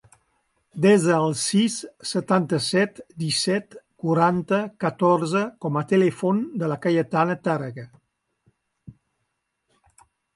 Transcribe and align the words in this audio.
Desa 0.83 1.17
el 1.23 1.33
sis, 1.39 1.73
setanta-set, 2.11 3.01
disset, 3.23 3.77
quaranta, 4.05 4.61
catorze 4.85 5.43
com 5.65 5.77
a 5.81 5.83
telèfon 5.93 6.41
de 6.63 6.71
la 6.73 6.79
Cayetana 6.87 7.37
Tarrega. 7.49 7.85